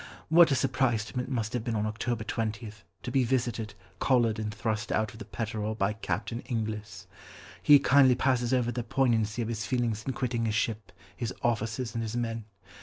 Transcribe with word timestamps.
What 0.29 0.49
a 0.49 0.55
surprise 0.55 1.05
to 1.05 1.13
him 1.13 1.19
it 1.19 1.29
must 1.29 1.53
have 1.53 1.63
been 1.63 1.75
on 1.75 1.85
October 1.85 2.23
20, 2.23 2.71
to 3.03 3.11
be 3.11 3.23
visited, 3.23 3.75
collared, 3.99 4.39
and 4.39 4.51
thrust 4.51 4.91
out 4.91 5.13
of 5.13 5.19
the 5.19 5.25
Petterall 5.25 5.75
by 5.75 5.93
Captain 5.93 6.39
Inglis. 6.49 7.05
He 7.61 7.77
kindly 7.77 8.15
passes 8.15 8.51
over 8.51 8.71
the 8.71 8.81
poignancy 8.81 9.43
of 9.43 9.47
his 9.47 9.67
feelings 9.67 10.03
in 10.07 10.13
quitting 10.13 10.45
his 10.45 10.55
ship, 10.55 10.91
his 11.15 11.31
officers, 11.43 11.93
and 11.93 12.01
his 12.01 12.17
men. 12.17 12.45